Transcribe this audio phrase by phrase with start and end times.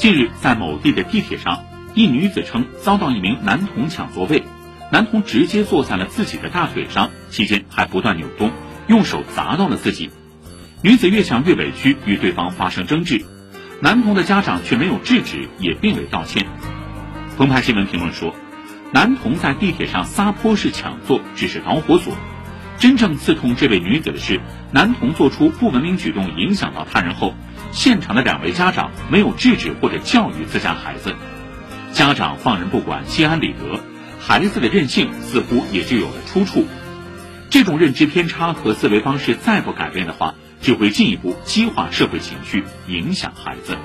[0.00, 1.62] 近日，在某地的地铁上，
[1.94, 4.44] 一女子称遭到一名男童抢座位，
[4.90, 8.50] 男童直接坐在了自己的大腿上，期间还不断扭动，
[8.86, 10.10] 用手砸到了自己。
[10.80, 13.26] 女子越想越委屈，与对方发生争执，
[13.82, 16.46] 男童的家长却没有制止，也并未道歉。
[17.36, 18.34] 澎湃新闻评论说，
[18.94, 22.16] 男童在地铁上撒泼式抢座只是导火索，
[22.80, 24.40] 真正刺痛这位女子的是，
[24.72, 27.34] 男童做出不文明举动影响到他人后，
[27.72, 31.14] 现场的两位家长没有制止或者教育自家孩子，
[31.92, 33.80] 家长放任不管，心安理得，
[34.18, 36.66] 孩子的任性似乎也就有了出处。
[37.50, 43.76] 这种认知偏差和思维方式再不改变的话，只会进一步激化社会情绪，影响孩子。